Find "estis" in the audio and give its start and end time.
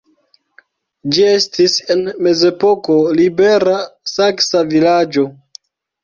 1.31-1.75